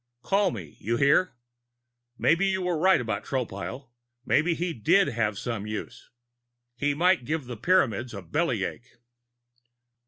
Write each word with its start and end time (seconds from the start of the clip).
Call 0.23 0.49
me, 0.49 0.77
you 0.79 0.97
hear? 0.97 1.35
Maybe 2.17 2.47
you 2.47 2.63
were 2.63 2.75
right 2.79 2.99
about 2.99 3.23
Tropile; 3.23 3.91
maybe 4.25 4.55
he 4.55 4.73
did 4.73 5.09
have 5.09 5.37
some 5.37 5.67
use. 5.67 6.09
He 6.75 6.95
might 6.95 7.23
give 7.23 7.45
the 7.45 7.55
Pyramids 7.55 8.15
a 8.15 8.23
bellyache." 8.23 8.97